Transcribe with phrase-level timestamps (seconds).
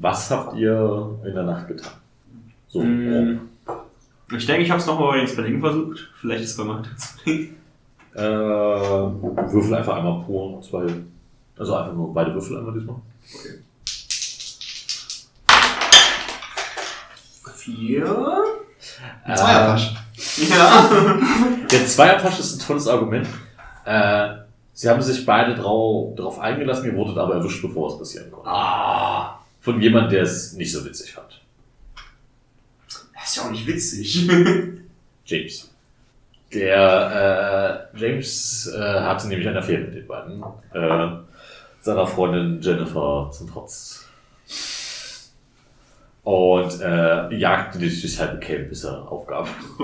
[0.00, 1.92] Was habt ihr in der Nacht getan?
[2.68, 3.40] So, Mm.
[4.34, 6.08] Ich denke, ich habe es nochmal bei den Spelling versucht.
[6.20, 7.54] Vielleicht ist es bei Macht Spelling.
[8.14, 10.86] Äh, Würfel einfach einmal pur, zwei.
[11.58, 12.96] Also einfach nur beide Würfel einmal diesmal.
[17.56, 18.04] Vier.
[19.26, 19.94] Äh, Zweierpasch.
[20.48, 20.90] Ja.
[21.70, 23.28] Der Zweierpasch ist ein tolles Argument.
[23.84, 24.28] Äh,
[24.72, 28.48] sie haben sich beide drau darauf eingelassen, ihr wurdet aber erwischt, bevor es passieren konnte.
[28.48, 29.38] Ah.
[29.62, 31.40] Von jemandem, der es nicht so witzig fand.
[33.14, 34.28] Das ist ja auch nicht witzig.
[35.24, 35.70] James.
[36.52, 40.42] Der äh, James äh, hatte nämlich eine Affäre mit den beiden.
[40.74, 41.08] Äh,
[41.80, 44.08] seiner Freundin Jennifer zum Trotz.
[46.24, 49.48] Und äh, jagte dich durch halbe Camp, bis er aufgab.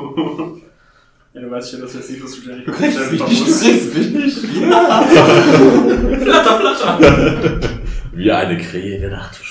[1.35, 4.39] ja, du weißt schon, dass wir jetzt nicht Du mich nicht, du kriegst mich nicht.
[6.23, 6.99] Flatter, flatter.
[8.13, 9.37] Wie eine Krähe in der Nacht.
[9.37, 9.48] Ja,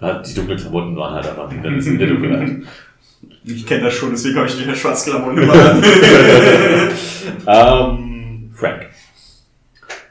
[0.00, 2.62] Die dunklen Klamotten waren halt einfach die in der Dunkelheit.
[3.44, 5.84] Ich kenne das schon, deswegen habe ich wieder Schwarzklamotten gemacht.
[7.46, 8.88] ähm, Frank.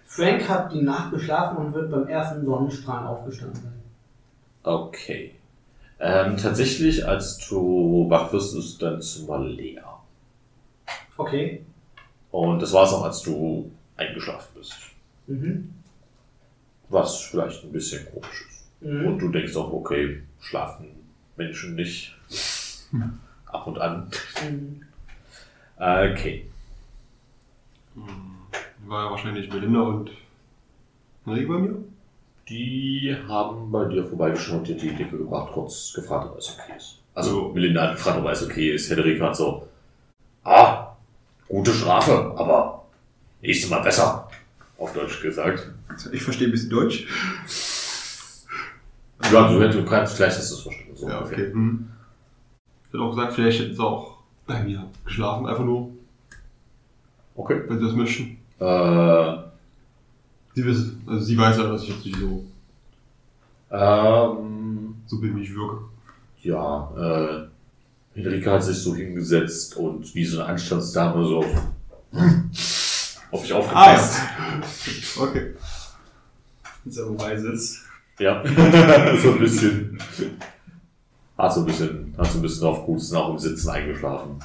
[0.05, 3.73] Frank hat die Nacht geschlafen und wird beim ersten Sonnenstrahl aufgestanden sein.
[4.63, 5.35] Okay.
[5.99, 9.83] Ähm, tatsächlich, als du wach wirst, ist dein Zimmer leer.
[11.17, 11.65] Okay.
[12.31, 14.75] Und das war es auch, als du eingeschlafen bist.
[15.27, 15.73] Mhm.
[16.89, 18.58] Was vielleicht ein bisschen komisch ist.
[18.81, 19.19] Und Mhm.
[19.19, 20.87] du denkst auch, okay, schlafen
[21.35, 22.15] Menschen nicht.
[23.45, 24.09] Ab und an.
[24.49, 24.81] Mhm.
[25.79, 26.45] Äh, Okay.
[28.85, 30.11] War ja wahrscheinlich Melinda und
[31.25, 31.75] Henrik bei mir.
[32.47, 36.97] Die haben bei dir vorbeigeschaut, dir die Decke gebracht, kurz gefragt, ob alles okay ist.
[37.13, 37.49] Also, So.
[37.53, 38.89] Melinda hat gefragt, ob alles okay ist.
[38.89, 39.67] Henrik hat so,
[40.43, 40.95] ah,
[41.47, 42.85] gute Strafe, aber
[43.41, 44.29] nächstes Mal besser.
[44.77, 45.69] Auf Deutsch gesagt.
[46.11, 47.05] Ich verstehe ein bisschen Deutsch.
[49.31, 50.95] Ja, du, du kannst, vielleicht hast du es verstanden.
[50.95, 51.51] So Ja, okay.
[51.51, 51.87] Hm.
[52.87, 55.89] Ich hätte auch gesagt, vielleicht hätten sie auch bei mir geschlafen, einfach nur,
[57.35, 57.61] Okay.
[57.67, 58.37] wenn sie das möchten.
[58.59, 59.49] Äh,
[60.55, 62.43] Sie wissen, also sie weiß ja, dass ich jetzt nicht so,
[63.71, 65.83] ähm, so bin, ich wirke.
[66.41, 67.47] ja, äh,
[68.19, 71.45] Henrike hat sich so hingesetzt und wie so eine Anstandsdame so
[73.31, 74.19] auf dich aufgepasst.
[75.17, 75.53] Okay.
[76.83, 77.83] Wenn er wobei sitzt.
[78.19, 78.43] Ja,
[79.21, 79.97] so ein bisschen.
[81.37, 84.39] Hat so ein bisschen, hat so ein bisschen drauf gut, sind auch im Sitzen eingeschlafen.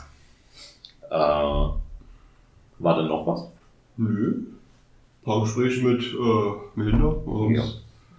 [1.11, 3.49] Äh, war denn noch was?
[3.97, 4.29] Nö.
[4.37, 7.17] Ein paar Gespräche mit äh, Melinda.
[7.53, 7.65] Ja.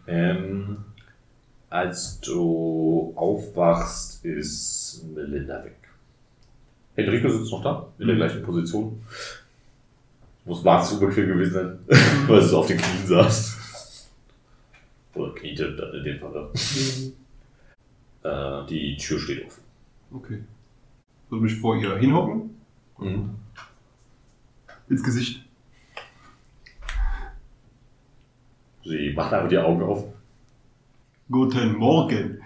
[0.07, 0.77] Ähm,
[1.69, 5.77] als du aufwachst, ist Melinda weg.
[6.95, 8.19] Henrike sitzt noch da, in der Mhm.
[8.19, 9.01] gleichen Position.
[10.45, 11.79] Muss wahnsinnig unbequem gewesen sein,
[12.27, 13.54] weil so auf den Knien saß.
[15.15, 16.49] Oder kniete dann in dem Fall.
[16.53, 17.13] Mhm.
[18.23, 19.63] Äh, die Tür steht offen.
[20.11, 20.43] Okay.
[21.29, 22.55] Soll mich vor ihr hinhocken?
[22.99, 23.35] Mhm.
[24.89, 25.41] Ins Gesicht.
[28.83, 30.05] Sie macht einfach die Augen auf.
[31.31, 32.39] Guten Morgen.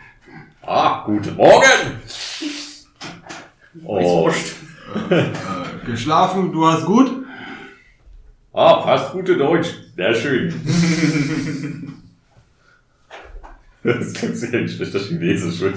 [0.61, 1.99] Ah, guten Morgen!
[3.83, 4.29] Oh.
[5.09, 5.25] Äh,
[5.85, 7.25] geschlafen, du hast gut?
[8.53, 9.69] ah, fast gute Deutsch.
[9.95, 10.53] Sehr schön.
[13.97, 15.59] Das klingt sehr schlechter Chinesisch.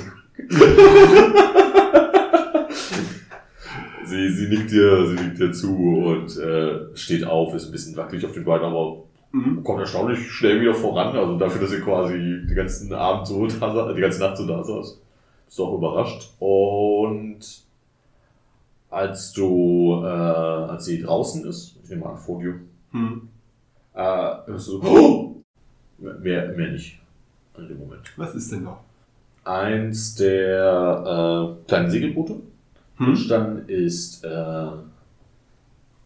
[4.05, 7.97] sie, sie nickt dir, sie nickt dir zu und äh, steht auf, ist ein bisschen
[7.97, 9.65] wackelig auf den Beinen, aber Mhm.
[9.65, 11.17] kommt erstaunlich schnell wieder voran.
[11.17, 14.47] Also dafür, dass sie quasi den ganzen Abend so da saß, die ganze Nacht so
[14.47, 15.00] da saß.
[15.47, 16.34] Bist du auch überrascht.
[16.39, 17.39] Und
[18.91, 22.56] als du, äh, als sie draußen ist, ich nehme mal an, vor dir,
[22.91, 23.29] Hm.
[23.94, 24.00] äh,
[24.47, 25.37] hörst du so, oh!
[26.21, 27.00] mehr, mehr nicht
[27.56, 28.12] in dem Moment.
[28.16, 28.80] Was ist denn da?
[29.44, 32.40] Eins der äh, kleinen Segelboote
[32.96, 33.28] Hm?
[33.28, 34.66] dann ist äh,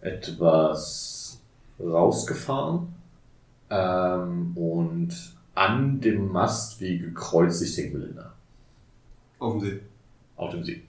[0.01, 1.41] etwas
[1.79, 2.89] rausgefahren
[3.71, 5.15] ähm, und
[5.55, 8.33] an dem Mast wie gekreuzigt hängt Melinda.
[9.39, 9.81] Auf dem See.
[10.37, 10.83] Auf dem See.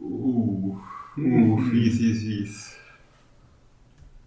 [0.00, 0.76] Uh.
[1.16, 2.76] Uh, fies, fies, fies.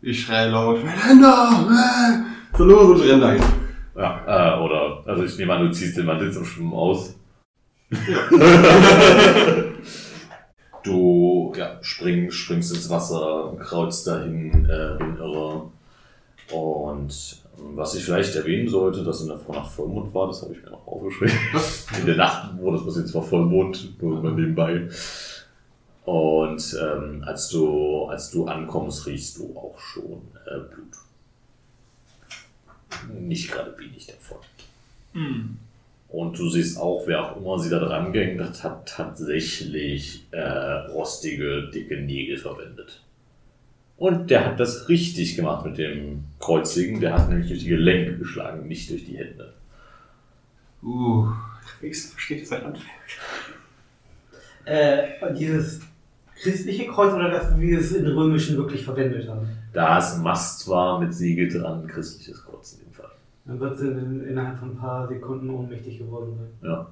[0.02, 1.68] Ich schreie laut, Melinda!
[1.70, 2.58] Äh!
[2.58, 3.61] So los und renn dahin.
[3.96, 7.16] Ja, äh, oder, also ich nehme an, du ziehst den Mantel zum Schwimmen aus.
[10.84, 15.70] du ja, spring, springst ins Wasser, kreuzt dahin, äh, bin irre.
[16.52, 20.54] Und ähm, was ich vielleicht erwähnen sollte, dass in der Vornacht Vollmond war, das habe
[20.54, 21.38] ich mir noch aufgeschrieben.
[22.00, 24.88] In der Nacht wurde das passiert, zwar Vollmond, nur mal nebenbei.
[26.06, 30.96] Und ähm, als, du, als du ankommst, riechst du auch schon äh, Blut.
[33.20, 34.38] Nicht gerade wenig davon.
[36.10, 40.42] Und du siehst auch, wer auch immer sie da dran ging, das hat tatsächlich äh,
[40.90, 43.02] rostige, dicke Nägel verwendet.
[43.98, 47.00] Und der hat das richtig gemacht mit dem Kreuzigen.
[47.00, 49.54] Der hat nämlich durch die Gelenke geschlagen, nicht durch die Hände.
[50.84, 51.28] Uh,
[51.80, 52.88] Wenigstens versteht sein Handwerk.
[54.66, 55.82] Äh, und dieses
[56.42, 59.48] christliche Kreuz oder das, wie wir es in Römischen wirklich verwendet haben?
[59.74, 62.81] Da es ein Mast war mit Siegel dran, christliches Kreuz.
[63.46, 66.70] Dann wird sie in, innerhalb von ein paar Sekunden ohnmächtig geworden sein.
[66.70, 66.88] Ja.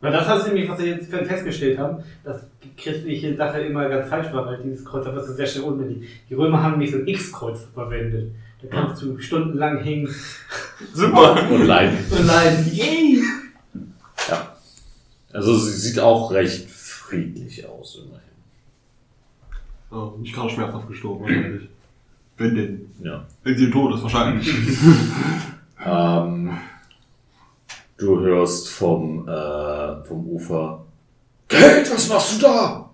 [0.00, 4.08] Weil das ist nämlich, was wir jetzt festgestellt haben, dass die christliche Sache immer ganz
[4.08, 6.08] falsch war, weil dieses Kreuz, du sehr schnell ohnmächtig.
[6.28, 8.32] Die Römer haben nämlich so ein X-Kreuz verwendet.
[8.62, 10.08] Da kannst du stundenlang hängen
[10.92, 11.48] Super!
[11.50, 11.98] Und leiden.
[12.10, 12.66] und leiden.
[12.72, 13.22] Yay!
[15.32, 18.22] Also sie sieht auch recht friedlich aus, immerhin.
[19.90, 21.68] oh, nicht gerade schmerzhaft gestorben, wahrscheinlich.
[22.36, 22.94] Wenn denn.
[23.02, 23.24] Ja.
[23.42, 24.52] Wenn sie tot ist, wahrscheinlich.
[25.84, 26.56] Ähm,
[27.96, 30.84] du hörst vom, äh, vom Ufer.
[31.48, 32.90] Kate, was machst du da?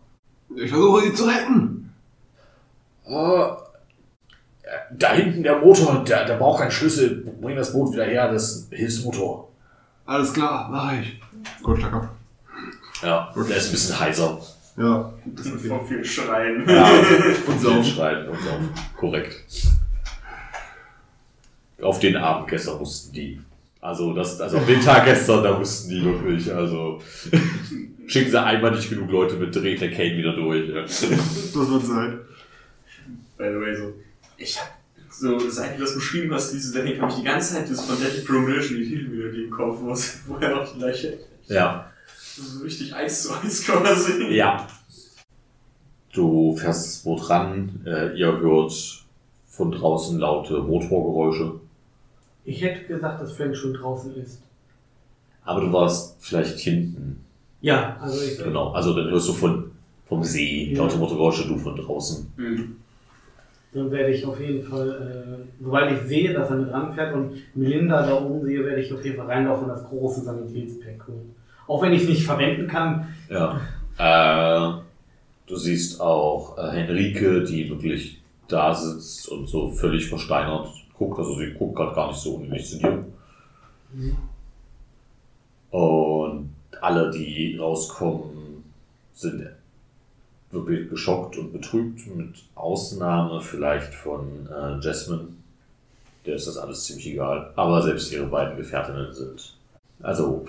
[0.57, 1.95] Ich versuche sie zu retten.
[3.07, 3.47] Äh,
[4.93, 7.25] da hinten der Motor, der, der braucht keinen Schlüssel.
[7.41, 9.49] Bring das Boot wieder her, das Hilfsmotor.
[10.05, 11.21] Alles klar, mach ich.
[11.63, 12.09] Gut, stark ab.
[13.03, 14.39] Ja, der ist ein bisschen heiser.
[14.77, 15.13] Ja.
[15.27, 16.69] Das ist von viel Schreien.
[16.69, 16.89] Ja,
[17.47, 17.83] Und so.
[17.83, 18.69] schreien und saufen.
[18.97, 19.43] Korrekt.
[21.83, 23.41] Auf den Abend gestern wussten die.
[23.81, 27.01] Also, das, also auf den Tag gestern, da wussten die wirklich, also
[28.07, 30.69] schicken sie einmal nicht genug Leute mit, dreht der Kane wieder durch.
[30.69, 30.83] Ja.
[30.83, 31.03] Das
[31.71, 32.21] wird sein.
[33.37, 33.93] By the way, so.
[34.39, 34.71] Ich hab
[35.11, 38.01] so, seit du das beschrieben hast, diese Setting, habe ich die ganze Zeit das von
[38.01, 41.19] Deadly Premonition, die Titelmelodie im Kopf, wo vorher noch die gleiche.
[41.49, 41.89] ja.
[42.37, 44.35] So richtig eins zu eins quasi.
[44.35, 44.67] Ja.
[46.13, 48.73] Du fährst das Boot ran, äh, ihr hört
[49.47, 51.61] von draußen laute Motorgeräusche.
[52.45, 54.41] Ich hätte gesagt, dass Frank schon draußen ist.
[55.45, 57.25] Aber du warst vielleicht hinten.
[57.61, 58.39] Ja, also ich.
[58.39, 58.73] Genau.
[58.73, 59.71] Also dann hörst du von,
[60.07, 60.79] vom See Ja.
[60.83, 62.33] laute Motorgeräusche, du von draußen.
[62.37, 62.77] Mhm.
[63.73, 67.33] Dann werde ich auf jeden Fall, äh, sobald ich sehe, dass er mit ranfährt und
[67.55, 71.35] Melinda da oben sehe, werde ich auf jeden Fall reinlaufen und das große Sanitätspack holen.
[71.67, 73.15] Auch wenn ich es nicht verwenden kann.
[73.31, 73.61] Ja.
[73.99, 74.81] Äh,
[75.47, 80.69] du siehst auch äh, Henrike, die wirklich da sitzt und so völlig versteinert
[81.03, 81.19] guckt.
[81.19, 83.05] Also sie guckt gerade gar nicht so unähnlich zu dir.
[85.71, 86.51] Und
[86.81, 88.65] alle, die rauskommen,
[89.15, 89.47] sind
[90.51, 95.29] wirklich geschockt und betrübt, mit Ausnahme vielleicht von äh, Jasmine.
[96.27, 97.53] Der ist das alles ziemlich egal.
[97.57, 99.57] Aber selbst ihre beiden Gefährtinnen sind.
[100.03, 100.47] Also,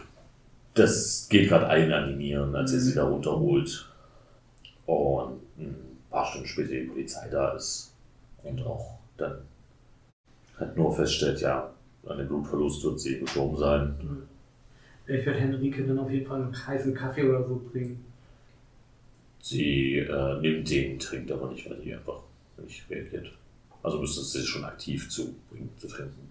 [0.74, 3.90] das geht gerade ein an die Nieren, als ihr sie da runterholt.
[4.86, 5.76] Und ein
[6.10, 7.94] paar Stunden später die Polizei da ist.
[8.44, 9.38] Und auch dann
[10.60, 11.72] halt nur feststellt, ja,
[12.06, 13.96] an dem Blutverlust wird sie gestorben sein.
[15.08, 18.04] Ich werde Henrike dann auf jeden Fall einen heißen Kaffee oder so bringen.
[19.42, 22.22] Sie äh, nimmt den, trinkt aber nicht, weil sie einfach
[22.58, 23.32] nicht reagiert.
[23.82, 26.30] Also müsstest sie schon aktiv zu bringen, zu trinken.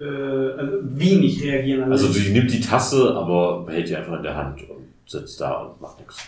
[0.00, 1.90] Äh, also wie nicht reagieren.
[1.92, 5.62] Also sie nimmt die Tasse, aber behält die einfach in der Hand und sitzt da
[5.62, 6.18] und macht nichts.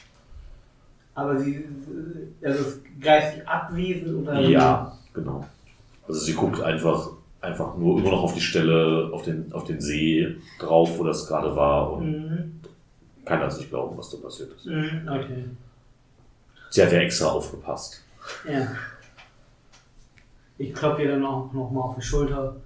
[1.15, 1.55] aber sie
[2.43, 4.41] äh, also ist geistig abwesend oder.
[4.41, 5.47] Ja, genau.
[6.07, 7.11] Also sie guckt einfach,
[7.41, 11.27] einfach nur immer noch auf die Stelle, auf den, auf den See drauf, wo das
[11.27, 12.61] gerade war und Mhm.
[13.25, 14.67] kann das nicht glauben, was da passiert ist.
[14.67, 15.09] Mhm.
[15.09, 15.45] Okay.
[16.71, 18.03] Sie hat ja extra aufgepasst.
[18.51, 18.69] Ja.
[20.59, 22.57] Ich klopfe ihr dann auch noch mal auf die Schulter.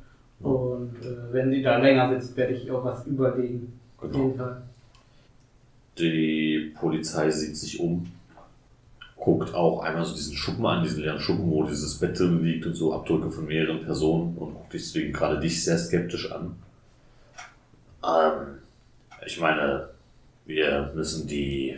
[0.40, 3.78] Und äh, wenn sie da länger sitzt, werde ich ihr auch was überlegen.
[3.98, 4.26] Auf Genau.
[4.26, 4.62] jeden Fall.
[5.98, 8.06] Die Polizei sieht sich um,
[9.16, 12.66] guckt auch einmal so diesen Schuppen an, diesen leeren Schuppen, wo dieses Bett drin liegt
[12.66, 16.54] und so Abdrücke von mehreren Personen und guckt deswegen gerade dich sehr skeptisch an.
[18.04, 18.58] Ähm,
[19.24, 19.88] ich meine,
[20.44, 21.76] wir müssen die,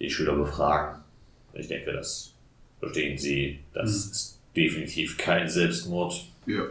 [0.00, 1.00] die Schüler befragen.
[1.52, 2.32] Ich denke, das
[2.78, 3.60] verstehen sie.
[3.74, 6.24] Das ist definitiv kein Selbstmord.
[6.46, 6.62] Ja.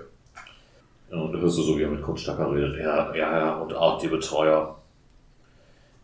[1.11, 2.77] Ja, Und du hörst du so, wie er mit Kurt Stacker redet.
[2.77, 4.77] Ja, ja, ja, und auch die Betreuer.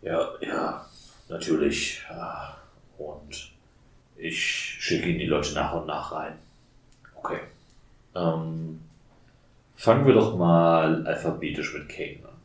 [0.02, 0.86] Ja, ja,
[1.30, 2.04] natürlich.
[2.10, 2.58] Ja.
[2.98, 3.52] Und
[4.16, 6.34] ich schicke Ihnen die Leute nach und nach rein.
[7.16, 7.40] Okay.
[8.16, 8.82] Ähm,
[9.76, 12.36] fangen wir doch mal alphabetisch mit Kane an.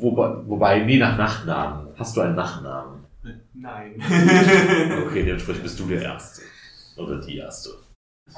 [0.00, 1.88] Wobei, wobei, nee, nach Nachnamen.
[1.98, 3.04] Hast du einen Nachnamen?
[3.54, 3.94] Nein.
[5.06, 6.42] Okay, dementsprechend bist du der Erste.
[6.96, 7.70] Oder die Erste.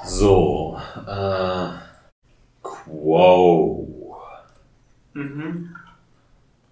[0.05, 0.77] So,
[1.07, 1.88] äh.
[3.09, 4.21] Quo.
[5.13, 5.75] mhm.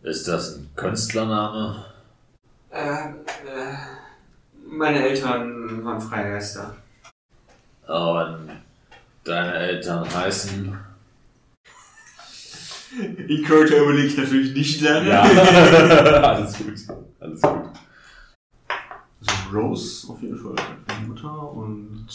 [0.03, 1.83] Ist das ein Künstlername?
[2.69, 3.13] Äh, äh,
[4.67, 6.75] meine Eltern waren Freigeister.
[7.87, 8.51] Und
[9.23, 10.77] deine Eltern heißen.
[12.91, 15.09] Die Carter überlegt natürlich nicht lange.
[15.09, 15.21] Ja,
[16.21, 16.97] alles gut.
[17.19, 17.51] Alles gut.
[19.21, 20.55] Also Rose auf jeden Fall
[20.87, 22.05] die Mutter und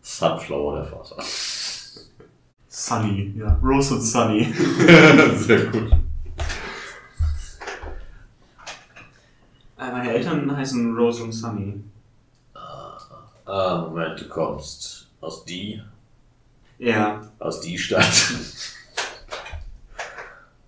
[0.00, 1.22] Sunflower, der Vater.
[2.74, 3.58] Sunny, ja.
[3.62, 4.50] Rose und Sunny.
[5.36, 5.92] Sehr gut.
[9.78, 11.84] Äh, Meine Eltern heißen Rose und Sunny.
[13.44, 15.82] Ah, Moment, du kommst aus die,
[16.78, 17.20] Ja.
[17.38, 18.06] aus die Stadt.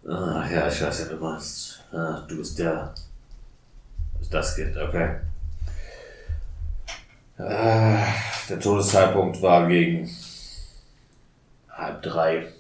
[0.06, 1.82] ah, ja, ich weiß ja, du meinst.
[1.90, 2.92] Ah, du bist der.
[4.12, 5.20] Du bist das Kind, okay.
[7.38, 8.04] Ah,
[8.50, 10.11] der Todeszeitpunkt war gegen
[11.84, 12.52] halb drei.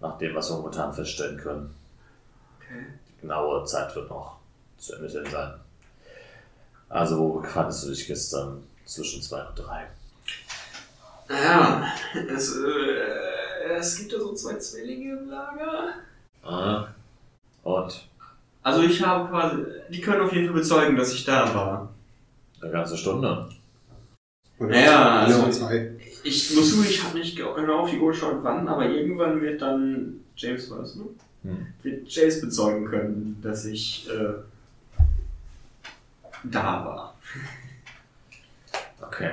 [0.00, 1.74] Nach dem, was wir momentan feststellen können.
[2.58, 2.84] Okay.
[3.08, 4.38] Die genaue Zeit wird noch
[4.78, 5.54] zu ermitteln sein.
[6.88, 9.86] Also, wo befandest du dich gestern zwischen zwei und drei?
[11.28, 11.86] Naja,
[12.28, 15.94] es, äh, es gibt ja so zwei Zwillinge im Lager.
[16.44, 16.88] Ah.
[17.62, 18.06] Und?
[18.62, 21.88] Also ich habe quasi, die können auf jeden Fall bezeugen, dass ich da war.
[22.60, 23.48] Eine ganze Stunde.
[24.58, 25.90] Oder Ja, also- zwei.
[26.22, 29.60] Ich muss zugeben, ich habe nicht genau auf die Uhr geschaut, wann, aber irgendwann wird
[29.60, 31.04] dann James war das, ne?
[31.42, 31.66] Hm.
[31.82, 34.34] Wird James bezeugen können, dass ich äh,
[36.44, 37.14] da war.
[39.00, 39.30] Okay.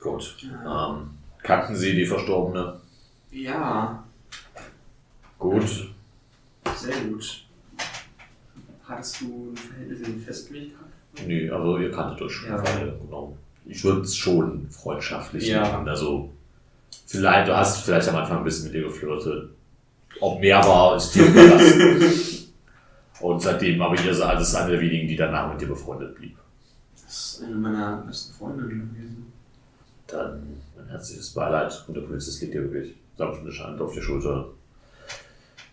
[0.00, 0.36] Gut.
[0.42, 1.10] Ähm,
[1.42, 2.80] kannten Sie die Verstorbene?
[3.30, 4.02] Ja,
[5.38, 5.92] Gut.
[6.74, 7.44] sehr gut.
[8.84, 10.72] Hattest du ein Verhältnis in festgelegt?
[10.72, 11.28] gehabt?
[11.28, 12.56] Nee, also ihr kanntet euch schon Ja.
[12.62, 13.36] genau.
[13.68, 15.60] Ich würde es schon freundschaftlich Ja.
[15.60, 15.88] machen.
[15.88, 16.32] Also,
[17.06, 19.50] vielleicht, du hast vielleicht am Anfang ein bisschen mit ihr geflirtet.
[20.20, 22.44] Ob mehr war, ist dir überlassen.
[23.20, 26.36] Und seitdem aber ihr seid alles eine der wenigen, die danach mit dir befreundet blieb.
[27.04, 29.32] Das ist eine meiner besten Freundinnen gewesen.
[30.06, 34.48] Dann mein herzliches Beileid und der Polizist legt dir wirklich sanfte Hand auf die Schulter.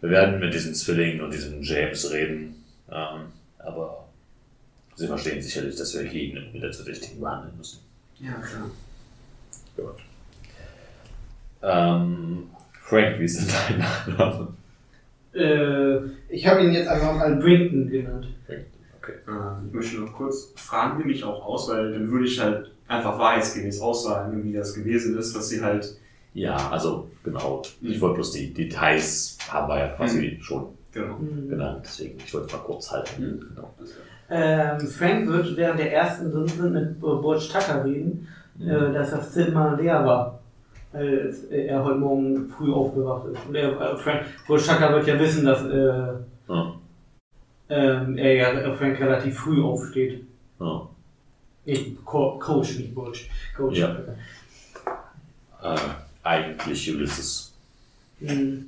[0.02, 4.06] Wir werden mit diesem Zwilling und diesem James reden, ähm, aber
[4.96, 7.80] Sie verstehen sicherlich, dass wir jeden mit der Verdächtigen behandeln müssen.
[8.20, 8.70] Ja, klar.
[9.76, 10.02] Gut.
[11.62, 12.50] Ähm,
[12.82, 13.80] Frank, wie ist denn dein
[14.18, 14.54] Nachname?
[15.34, 16.00] Äh,
[16.34, 18.28] ich habe ihn jetzt einfach mal Brinton genannt.
[19.02, 19.14] Okay.
[19.28, 22.72] Äh, ich möchte noch kurz, fragen die mich auch aus, weil dann würde ich halt
[22.88, 25.98] einfach wahrheitsgemäß aussagen, wie das gewesen ist, was sie halt,
[26.34, 27.62] Ja, also genau.
[27.82, 28.02] Ich Mhm.
[28.02, 31.18] wollte bloß die Details haben wir ja quasi schon genau.
[31.18, 31.50] Mhm.
[31.50, 33.22] genannt, deswegen ich wollte es mal kurz halten.
[33.24, 33.40] Mhm.
[33.56, 33.74] Genau.
[34.30, 38.28] Ähm, Frank wird während der ersten Stunde mit Butch Tucker reden,
[38.58, 38.70] Mhm.
[38.70, 40.40] äh, dass das Zimmer leer war.
[40.92, 43.40] Weil es- äh, er heute Morgen früh aufgewacht ist.
[43.48, 46.14] Und er, äh, Frank, Butch Tucker wird ja wissen, dass äh,
[46.48, 46.74] Ja.
[47.70, 50.24] ähm, er ja äh, Frank relativ früh aufsteht.
[50.60, 50.88] Ja.
[51.66, 53.30] Nicht Co Coach, nicht Butch.
[53.58, 53.96] Coach Ja.
[55.62, 55.78] Äh,
[56.24, 57.54] eigentlich Ulysses.
[58.20, 58.66] Mhm.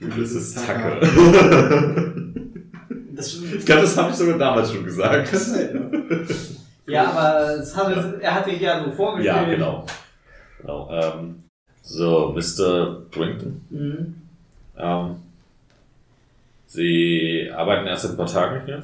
[0.00, 1.00] Ulysses Tucker.
[3.20, 5.30] Das, Ich glaube, das habe ich sogar damals schon gesagt.
[6.86, 9.36] ja, aber hat, er hat sich ja so vorgestellt.
[9.36, 9.86] Ja, genau.
[10.60, 10.90] genau.
[10.90, 11.44] Ähm,
[11.82, 13.02] so, Mr.
[13.10, 13.60] Brinton.
[13.70, 14.14] Mhm.
[14.78, 15.16] Ähm,
[16.66, 18.82] Sie arbeiten erst seit ein paar Tagen hier?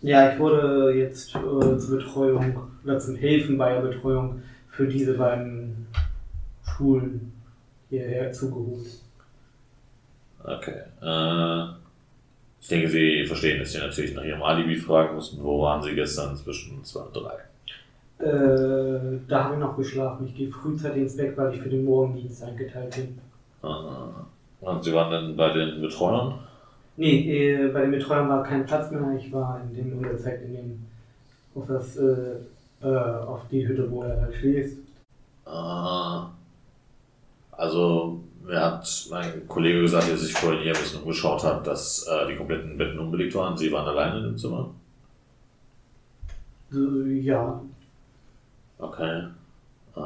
[0.00, 5.14] Ja, ich wurde jetzt äh, zur Betreuung oder zum Helfen bei der Betreuung für diese
[5.14, 5.86] beiden
[6.64, 7.32] Schulen
[7.90, 8.86] hierher zugeholt.
[10.42, 10.80] Okay.
[11.02, 11.77] Äh,
[12.60, 15.42] ich denke, Sie verstehen, dass Sie natürlich nach Ihrem Alibi fragen mussten.
[15.42, 18.24] Wo waren Sie gestern zwischen 2 und 3?
[18.24, 20.26] Äh, da habe ich noch geschlafen.
[20.26, 23.18] Ich gehe frühzeitig ins Bett, weil ich für den Morgendienst eingeteilt bin.
[23.62, 26.40] Äh, und Sie waren dann bei den Betreuern?
[26.96, 29.16] Nee, äh, bei den Betreuern war kein Platz mehr.
[29.16, 30.86] Ich war in dem Uhrzeit in dem
[31.54, 32.34] auf das äh,
[32.82, 34.78] äh, auf die Hütte, wo er schläft.
[35.46, 36.20] Äh,
[37.52, 42.06] also, mir hat mein Kollege gesagt, der sich vorhin hier ein bisschen umgeschaut hat, dass
[42.08, 43.56] äh, die kompletten Betten unbelegt waren.
[43.56, 44.74] Sie waren alleine im Zimmer?
[46.72, 47.60] Äh, ja,
[48.78, 49.24] Okay.
[49.96, 50.00] Äh,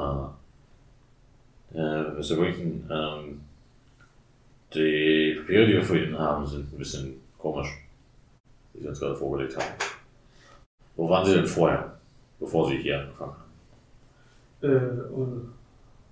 [1.75, 2.37] äh, Mr.
[2.41, 3.41] Winken, ähm,
[4.73, 7.69] die Papiere, die wir ihn haben, sind ein bisschen komisch,
[8.73, 9.75] die Sie uns gerade vorgelegt haben.
[10.95, 11.99] Wo waren Sie denn vorher,
[12.39, 13.43] bevor Sie hier angefangen haben?
[14.63, 15.53] äh, und,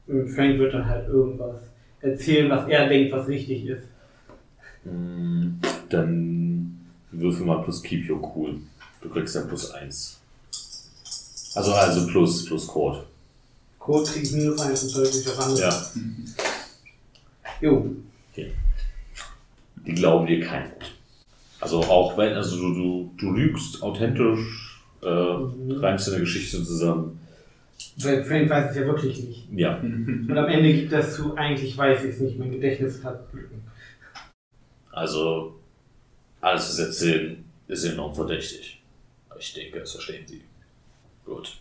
[0.07, 1.70] und Frank wird dann halt irgendwas
[2.01, 3.83] erzählen, was er denkt, was richtig ist.
[4.83, 6.77] Hm, Dann
[7.11, 8.55] würfel mal plus Keep Your Cool.
[9.01, 10.19] Du kriegst dann plus 1.
[11.55, 13.03] Also, also plus, plus Code.
[13.79, 15.59] Code kriege ich minus 1 und deutlich auf andere.
[15.61, 15.85] Ja,
[17.59, 17.85] Jo.
[19.85, 20.91] die glauben dir kein Wort.
[21.59, 25.71] Also auch wenn, also du, du, du lügst authentisch, äh, Mhm.
[25.79, 27.19] reimst deine Geschichte zusammen.
[27.97, 29.47] Weil Frank weiß es ja wirklich nicht.
[29.53, 33.31] Ja, Und am Ende gibt das zu, eigentlich weiß ich es nicht, mein Gedächtnis hat
[33.33, 33.61] Lücken.
[34.91, 35.59] Also,
[36.39, 38.81] alles, was Sie erzählen, ist enorm verdächtig.
[39.39, 40.41] Ich denke, das verstehen Sie.
[41.25, 41.57] Gut.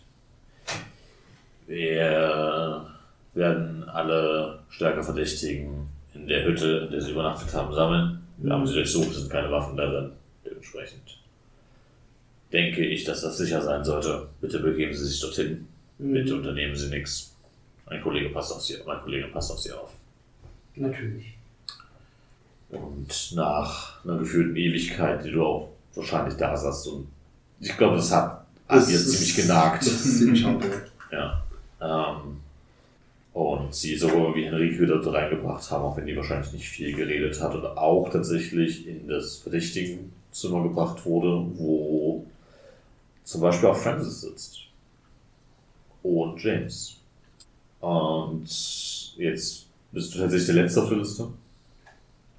[1.67, 2.85] Wir
[3.33, 8.21] werden alle stärker Verdächtigen in der Hütte, in der Sie übernachtet haben, sammeln.
[8.37, 10.11] Wir haben sie durchsucht, es sind keine Waffen darin.
[10.43, 11.19] Dementsprechend
[12.51, 14.27] denke ich, dass das sicher sein sollte.
[14.41, 15.67] Bitte begeben Sie sich dorthin.
[16.01, 17.35] Bitte unternehmen Sie nichts.
[17.85, 19.91] Mein Kollege passt auf Sie, mein Kollege passt auf Sie auf.
[20.75, 21.37] Natürlich.
[22.69, 27.07] Und nach einer gefühlten Ewigkeit, die du auch wahrscheinlich da saßt und
[27.59, 29.81] ich glaube, das hat an dir ziemlich genagt.
[29.85, 30.41] Das ist ziemlich
[31.11, 31.43] ja.
[31.79, 32.37] Ähm,
[33.33, 37.39] und sie sowohl wie Henrike dort reingebracht haben, auch wenn die wahrscheinlich nicht viel geredet
[37.39, 42.25] hat und auch tatsächlich in das Verdächtigenzimmer gebracht wurde, wo
[43.23, 44.70] zum Beispiel auch Francis sitzt.
[46.03, 46.97] Und James.
[47.79, 48.47] Und
[49.17, 51.27] jetzt bist du tatsächlich der Letzte auf der Liste.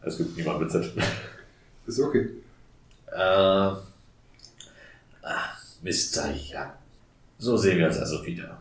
[0.03, 0.91] Es gibt niemanden mit Z.
[1.87, 2.29] Ist okay.
[3.13, 3.79] Äh, ah,
[5.83, 6.31] Mr.
[6.31, 6.71] Young.
[7.39, 8.59] So sehen wir uns also wieder.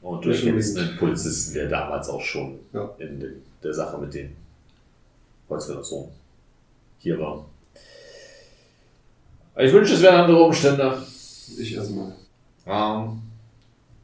[0.00, 0.78] Und du unbedingt.
[0.78, 2.90] einen Polizisten, der damals auch schon Ja.
[2.98, 4.34] in de, der Sache mit den
[5.48, 6.08] Holzfällersohn
[6.98, 7.44] hier war.
[9.58, 11.02] Ich wünsche, es wären andere Umstände.
[11.58, 12.14] Ich erstmal.
[12.66, 13.20] Ähm,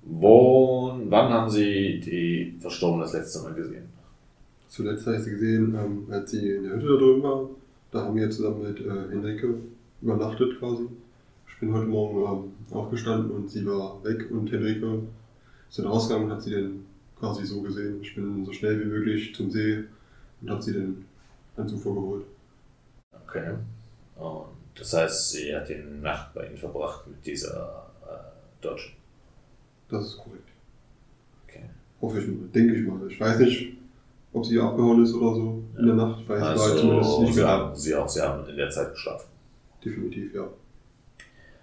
[0.03, 3.89] wo, wann haben Sie die Verstorbene das letzte Mal gesehen?
[4.69, 7.49] Zuletzt habe ich sie gesehen, ähm, als sie in der Hütte da drüben war.
[7.91, 9.55] Da haben wir zusammen mit äh, Henrike
[10.03, 10.87] übernachtet quasi.
[11.49, 15.03] Ich bin heute Morgen ähm, aufgestanden und sie war weg und Henrike
[15.69, 16.85] ist dann rausgegangen und hat sie dann
[17.19, 17.99] quasi so gesehen.
[18.03, 19.85] Ich bin so schnell wie möglich zum See
[20.43, 21.05] und habe sie dann
[21.57, 22.25] ans Ufer geholt.
[23.27, 23.55] Okay.
[24.17, 28.98] Und das heißt, sie hat die Nacht bei Ihnen verbracht mit dieser äh, Deutschen.
[29.91, 30.49] Das ist korrekt.
[31.47, 31.65] Okay.
[32.01, 33.01] Hoffe ich mal, denke ich mal.
[33.11, 33.77] Ich weiß nicht,
[34.33, 37.35] ob sie abgehauen ist oder so in der Nacht, weil sie war Also, zumindest nicht
[37.35, 37.49] sie mehr.
[37.49, 39.29] haben, sie auch, sie haben in der Zeit geschlafen.
[39.85, 40.47] Definitiv, ja.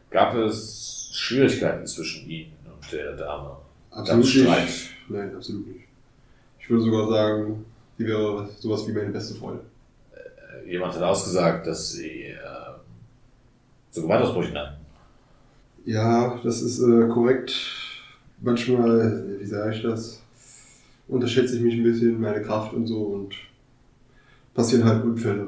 [0.09, 3.57] Gab es Schwierigkeiten zwischen Ihnen und der Dame?
[3.91, 4.63] Absolut Streit?
[4.65, 4.89] nicht.
[5.09, 5.85] Nein, absolut nicht.
[6.59, 7.65] Ich würde sogar sagen,
[7.97, 9.65] sie wäre sowas wie meine beste Freundin.
[10.65, 12.35] Äh, Jemand hat ausgesagt, dass Sie äh,
[13.91, 14.77] zu Gewaltausbrüchen hatten.
[15.85, 17.53] Ja, das ist äh, korrekt.
[18.45, 20.21] Manchmal, wie sage ich das,
[21.07, 23.33] unterschätze ich mich ein bisschen, meine Kraft und so und
[24.53, 25.47] passieren halt Unfälle.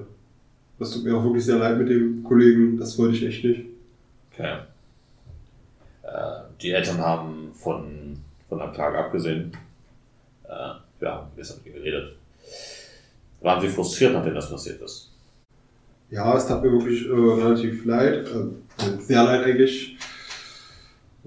[0.80, 3.66] Das tut mir auch wirklich sehr leid mit dem Kollegen, das wollte ich echt nicht.
[4.34, 4.58] Okay.
[6.02, 8.18] Äh, die Eltern haben von,
[8.50, 9.52] von einem Tag abgesehen.
[10.46, 12.16] Äh, wir haben gestern mit geredet.
[13.42, 15.12] Waren Sie frustriert, nachdem das passiert ist?
[16.10, 19.97] Ja, es tat mir wirklich äh, relativ leid, äh, sehr leid eigentlich.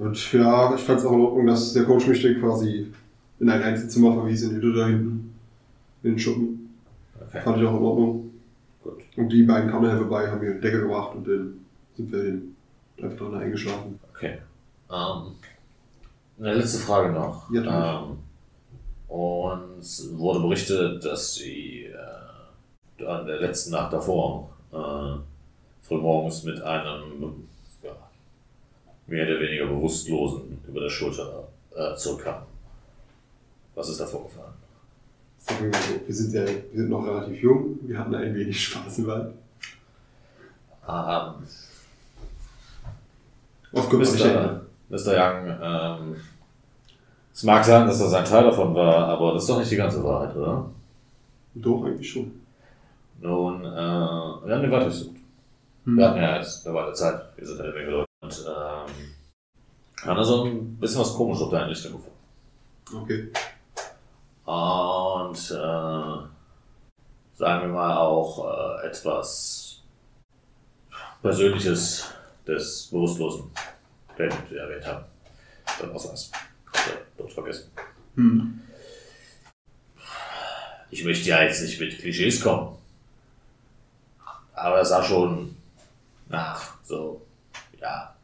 [0.00, 2.90] Und ja, ich fand es auch in Ordnung, dass der Coach mich dann quasi
[3.38, 5.34] in ein Einzelzimmer verwies, in die Hütte da hinten,
[6.02, 6.74] in den Schuppen.
[7.20, 7.42] Okay.
[7.42, 8.30] Fand ich auch in Ordnung.
[8.82, 9.02] Gut.
[9.18, 12.22] Und die beiden kamen dann vorbei, haben mir eine Decke gemacht und dann sind wir
[12.22, 12.56] hin,
[13.02, 14.00] einfach dran eingeschlafen.
[14.14, 14.38] Okay.
[14.90, 15.34] Ähm,
[16.38, 17.50] eine letzte Frage noch.
[17.52, 18.18] Ja, natürlich.
[19.10, 21.90] ähm, uns wurde berichtet, dass Sie
[22.98, 25.18] äh, an der letzten Nacht davor äh,
[25.82, 27.49] frühmorgens mit einem
[29.10, 32.44] mehr oder weniger Bewusstlosen über der Schulter äh, zurückkamen.
[33.74, 34.54] Was ist da vorgefallen?
[36.06, 39.34] Wir sind ja wir sind noch relativ jung, wir hatten ein wenig Spaß im Wald.
[40.88, 41.34] Ähm,
[43.72, 44.96] Auf körperliche Mr.
[44.96, 45.12] Mr.
[45.16, 46.16] Young, ähm,
[47.32, 49.76] es mag sein, dass das ein Teil davon war, aber das ist doch nicht die
[49.76, 50.70] ganze Wahrheit, oder?
[51.54, 52.30] Doch, eigentlich schon.
[53.20, 55.16] Nun, äh, wir haben den weitergesucht.
[55.84, 55.96] Hm.
[55.96, 58.09] Wir hatten ja jetzt eine Weile Zeit, wir sind eine Menge Leute.
[58.20, 59.14] Und ähm,
[60.04, 62.18] da so ein bisschen was komisch auf der Einrichtung gefunden.
[62.92, 63.33] Okay.
[64.44, 66.28] Und äh,
[67.37, 69.83] sagen wir mal auch äh, etwas
[71.22, 72.12] Persönliches
[72.46, 73.50] des Bewusstlosen,
[74.18, 75.04] den wir erwähnt haben.
[75.78, 76.30] Dann Ausweis.
[76.74, 77.70] Ja, dort vergessen.
[78.16, 78.61] Hm.
[80.90, 82.76] Ich möchte ja jetzt nicht mit Klischees kommen.
[84.54, 85.56] Aber das sah schon
[86.28, 87.22] nach so,
[87.80, 88.14] ja,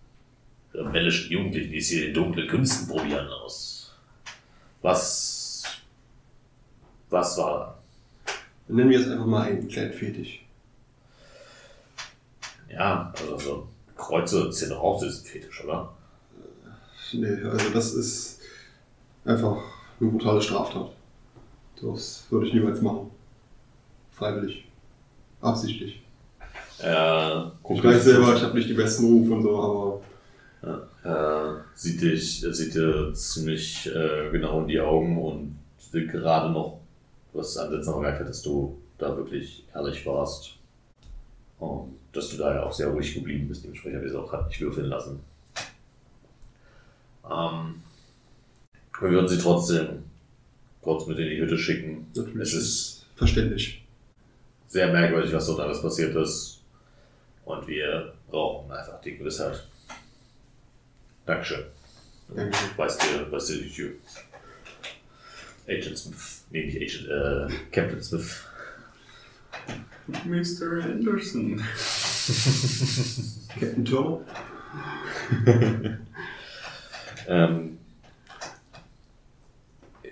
[0.74, 3.94] rebellischen Jugendlichen, die es hier in dunklen Künsten probieren aus.
[4.82, 5.64] Was,
[7.10, 7.78] was war
[8.68, 10.44] Dann nennen wir es einfach mal einen kleinen Fetisch.
[12.68, 15.92] Ja, also so Kreuze sind doch auch süßen Fetisch, oder?
[17.12, 18.40] Nee, also das ist
[19.24, 19.62] einfach
[20.00, 20.90] eine brutale Straftat.
[21.80, 23.10] Das würde ich niemals machen.
[24.12, 24.66] Freiwillig.
[25.40, 26.02] Absichtlich.
[26.82, 27.40] Äh,
[27.74, 30.02] Ich weiß selber, ich habe nicht die besten Ruf und so,
[30.62, 35.58] aber äh, sieht dich, er sieht dir ziemlich äh, genau in die Augen und
[35.92, 36.80] will gerade noch
[37.32, 40.54] was ansetzen, aber merkt, dass du da wirklich ehrlich warst.
[41.58, 44.28] Und dass du da ja auch sehr ruhig geblieben bist, dementsprechend habe ich es auch
[44.28, 45.20] gerade nicht würfeln lassen.
[47.30, 47.82] Ähm,
[49.00, 50.04] wir würden sie trotzdem
[50.82, 52.06] kurz mit in die Hütte schicken.
[52.14, 52.40] Natürlich.
[52.40, 53.82] Es ist Verständlich.
[54.68, 56.60] sehr merkwürdig, was dort alles passiert ist.
[57.46, 59.66] Und wir brauchen einfach die Gewissheit.
[61.24, 61.64] Dankeschön.
[62.28, 62.56] Danke.
[62.76, 63.92] Weißt du, weißt du Tür?
[65.68, 66.44] Agent Smith.
[66.50, 68.44] Nee, nicht Agent, äh, Captain Smith.
[70.24, 70.84] Mr.
[70.84, 71.56] Anderson.
[73.60, 74.20] Captain Turner?
[77.28, 77.78] Ähm,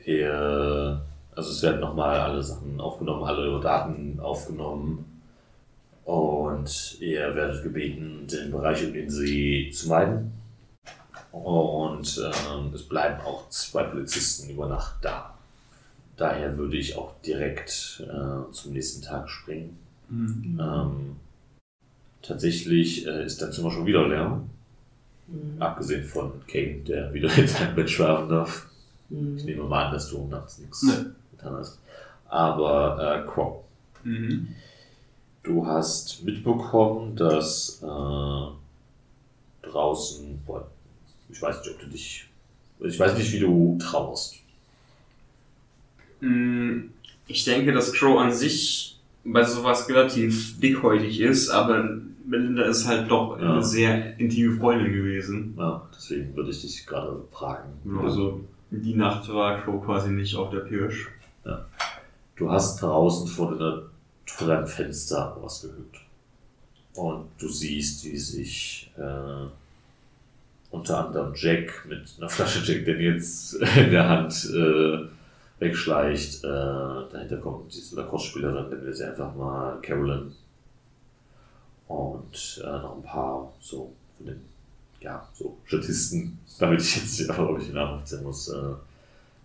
[0.05, 1.01] ihr,
[1.37, 5.13] also es werden nochmal alle Sachen aufgenommen, alle Daten aufgenommen.
[6.05, 10.33] Und ihr werdet gebeten, den Bereich um den See zu meiden.
[11.33, 15.35] Und ähm, es bleiben auch zwei Polizisten über Nacht da.
[16.17, 19.79] Daher würde ich auch direkt äh, zum nächsten Tag springen.
[20.11, 21.17] Ähm,
[22.23, 24.40] tatsächlich äh, ist dein Zimmer schon wieder leer.
[25.27, 25.61] Mhm.
[25.61, 28.67] Abgesehen von Kane, der wieder in seinem Bett schlafen darf.
[29.11, 29.37] Ich Mhm.
[29.45, 30.93] nehme mal an, dass du nachts nichts Nee.
[31.33, 31.79] getan hast.
[32.29, 33.64] Aber äh, Croc,
[34.05, 34.49] Mhm.
[35.44, 38.46] Du hast mitbekommen, dass äh,
[39.68, 40.66] draußen, boah,
[41.30, 42.26] ich weiß nicht, ob du dich,
[42.80, 44.37] ich weiß nicht, wie du trauerst.
[46.20, 46.88] Mm,
[47.26, 53.11] Ich denke, dass Crow an sich bei sowas relativ dickhäutig ist, aber Melinda ist halt
[53.11, 53.52] doch Ja.
[53.54, 55.54] eine sehr intime Freundin gewesen.
[55.57, 57.72] Ja, deswegen würde ich dich gerade fragen.
[58.02, 61.09] Also die Nacht war Crow quasi nicht auf der Pirsch.
[62.37, 63.83] Du hast draußen vor, deiner,
[64.26, 66.00] vor deinem Fenster was gehört.
[66.94, 69.46] Und du siehst, wie sich äh,
[70.70, 75.08] unter anderem Jack mit einer Flasche Jack Daniels in der Hand äh,
[75.60, 76.44] wegschleicht.
[76.44, 80.32] Äh, dahinter kommt diese Lacrosse-Spielerin, nennen wir sie einfach mal Carolyn.
[81.88, 84.40] Und äh, noch ein paar so von den,
[85.00, 88.74] ja, so Statisten, damit ich jetzt nicht einfach wirklich nachzählen muss, äh,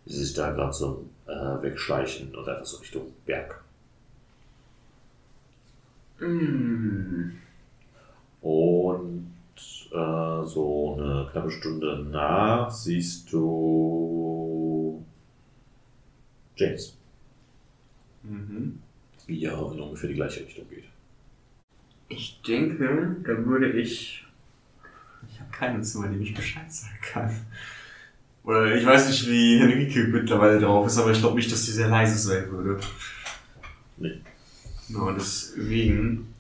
[0.06, 3.64] die sich da gerade so äh, wegschleichen und einfach so Richtung Berg.
[6.20, 7.32] Mm.
[8.42, 9.28] Und
[9.92, 15.04] äh, so eine knappe Stunde nach siehst du
[16.56, 16.96] James,
[18.24, 18.80] Mhm.
[19.28, 20.84] wie er in ungefähr die gleiche Richtung geht.
[22.10, 24.26] Ich denke, da würde ich.
[25.32, 27.36] Ich habe keinen Zimmer, dem ich Bescheid sagen kann.
[28.44, 31.72] Oder ich weiß nicht, wie Henrike mittlerweile drauf ist, aber ich glaube nicht, dass sie
[31.72, 32.80] sehr leise sein würde.
[33.98, 34.22] Nee.
[34.90, 36.34] Ja, deswegen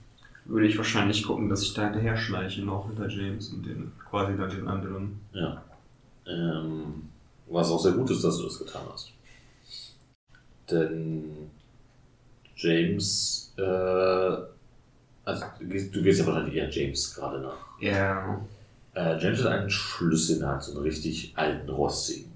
[0.45, 4.35] würde ich wahrscheinlich gucken, dass ich da hinterher schleiche noch hinter James und den quasi
[4.35, 5.19] dann den anderen.
[5.33, 5.63] Ja.
[6.27, 7.09] Ähm,
[7.47, 9.11] was auch sehr gut ist, dass du das getan hast.
[10.69, 11.49] Denn
[12.55, 17.79] James, äh, also du gehst, du gehst ja wahrscheinlich eher James gerade nach.
[17.79, 18.41] Ja.
[18.93, 22.31] Äh, James hat einen Schlüssel in der Hand, so einen richtig alten, rostigen.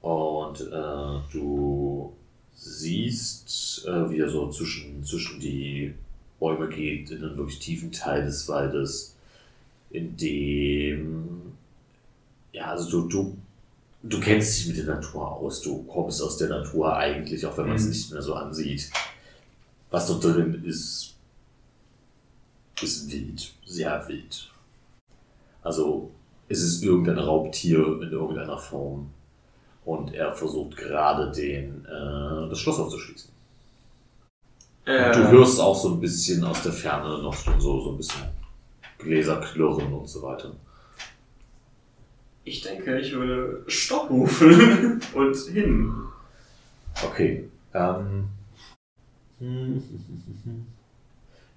[0.00, 2.14] Und äh, du
[2.56, 5.94] siehst, äh, wie er so zwischen, zwischen die
[6.40, 9.14] Bäume geht, in einen wirklich tiefen Teil des Waldes,
[9.90, 11.40] in dem,
[12.52, 13.36] ja, also du, du,
[14.02, 17.66] du kennst dich mit der Natur aus, du kommst aus der Natur eigentlich, auch wenn
[17.66, 17.90] man es Mhm.
[17.90, 18.90] nicht mehr so ansieht.
[19.90, 21.14] Was dort drin ist,
[22.82, 24.50] ist wild, sehr wild.
[25.62, 26.10] Also
[26.48, 29.10] es ist irgendein Raubtier in irgendeiner Form.
[29.84, 33.30] Und er versucht gerade den, äh, das Schloss aufzuschließen.
[34.86, 37.96] Äh, Du hörst auch so ein bisschen aus der Ferne noch schon so, so ein
[37.96, 38.22] bisschen
[38.98, 40.52] Gläser klirren und so weiter.
[42.44, 45.92] Ich denke, ich würde Stopp rufen und hin.
[47.04, 47.48] Okay.
[47.72, 48.28] Ähm.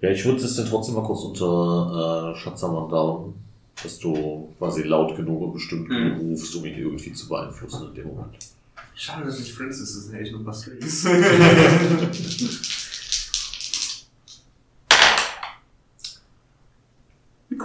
[0.00, 3.34] Ja, ich würde es dann trotzdem mal kurz unter äh, Schatzammer down,
[3.82, 5.94] dass du quasi laut genug und bestimmt Mhm.
[5.94, 8.34] genug rufst, um ihn irgendwie zu beeinflussen in dem Moment.
[8.94, 11.06] Schade, dass nicht Francis ist, hätte ich noch was links.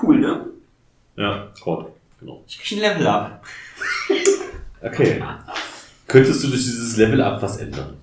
[0.01, 0.45] cool, ne?
[1.15, 2.43] Ja, Gott, genau.
[2.47, 3.43] Ich krieg ein Level up.
[4.81, 5.23] Okay.
[6.07, 7.95] Könntest du durch dieses Level-Up was ändern?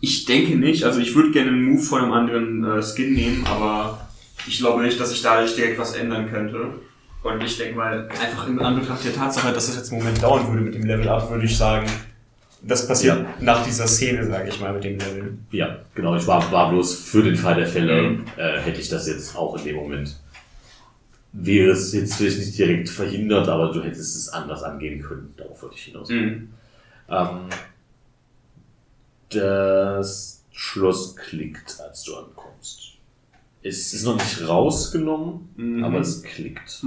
[0.00, 0.84] Ich denke nicht.
[0.84, 4.08] Also ich würde gerne einen Move von einem anderen äh, Skin nehmen, aber
[4.46, 6.72] ich glaube nicht, dass ich dadurch direkt was ändern könnte.
[7.22, 10.48] Und ich denke mal, einfach in Anbetracht der Tatsache, dass das jetzt einen Moment dauern
[10.48, 11.86] würde mit dem Level Up, würde ich sagen,
[12.62, 15.38] das passiert nach dieser Szene, sage ich mal, mit dem Level.
[15.50, 16.16] Ja, genau.
[16.16, 18.24] Ich war, war bloß für den Fall der Fälle, Mhm.
[18.36, 20.18] äh, hätte ich das jetzt auch in dem Moment.
[21.32, 25.32] Wäre es jetzt vielleicht nicht direkt verhindert, aber du hättest es anders angehen können.
[25.36, 26.08] Darauf wollte ich hinaus.
[26.08, 26.50] Mhm.
[27.08, 27.40] Ähm,
[29.30, 32.89] das Schloss klickt, als du ankommst.
[33.62, 35.84] Es ist noch nicht rausgenommen, Mhm.
[35.84, 36.82] aber es klickt.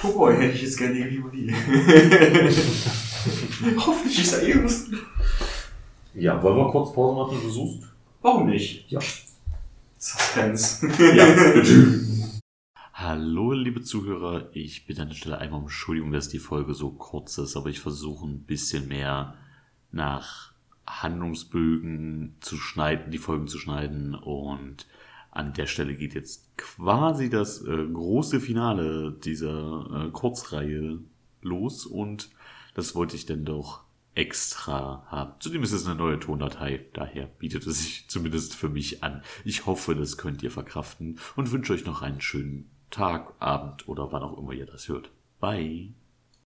[0.00, 1.54] Toboi hätte ich jetzt gerne irgendwie.
[3.76, 4.98] Hoffentlich ist er eh lustig.
[6.14, 7.82] Ja, wollen wir kurz Pause machen, du suchst?
[8.22, 8.90] Warum nicht?
[8.90, 9.00] Ja.
[9.98, 10.86] Suspense.
[11.14, 11.26] Ja.
[12.94, 14.48] Hallo, liebe Zuhörer.
[14.54, 17.68] Ich bitte an der Stelle einmal um Entschuldigung, dass die Folge so kurz ist, aber
[17.70, 19.34] ich versuche ein bisschen mehr
[19.92, 20.49] nach
[20.90, 24.86] Handlungsbögen zu schneiden, die Folgen zu schneiden und
[25.30, 30.98] an der Stelle geht jetzt quasi das äh, große Finale dieser äh, Kurzreihe
[31.40, 32.30] los und
[32.74, 33.82] das wollte ich dann doch
[34.14, 35.34] extra haben.
[35.38, 39.22] Zudem ist es eine neue Tondatei, daher bietet es sich zumindest für mich an.
[39.44, 44.10] Ich hoffe, das könnt ihr verkraften und wünsche euch noch einen schönen Tag, Abend oder
[44.10, 45.10] wann auch immer ihr das hört.
[45.38, 45.99] Bye.